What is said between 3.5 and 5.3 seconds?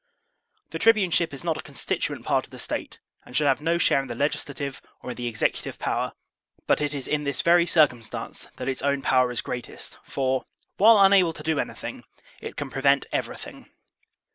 no share in the legislative or in the